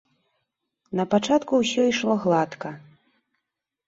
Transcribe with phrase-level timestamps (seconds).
[0.99, 2.73] Напачатку ўсё ішло гладка.